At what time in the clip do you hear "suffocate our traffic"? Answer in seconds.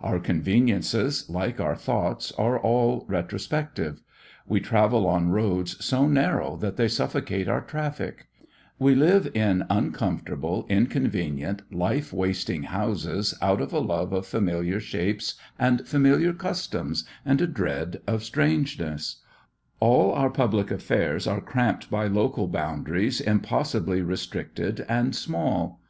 6.88-8.26